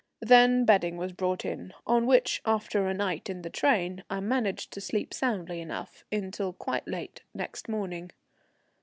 Then 0.23 0.65
bedding 0.65 0.97
was 0.97 1.11
brought 1.13 1.45
in, 1.45 1.75
on 1.85 2.07
which, 2.07 2.41
after 2.43 2.87
a 2.87 2.93
night 2.95 3.29
in 3.29 3.43
the 3.43 3.51
train, 3.51 4.03
I 4.09 4.19
managed 4.19 4.71
to 4.71 4.81
sleep 4.81 5.13
soundly 5.13 5.61
enough 5.61 6.05
until 6.11 6.53
quite 6.53 6.87
late 6.87 7.21
next 7.35 7.69
morning. 7.69 8.09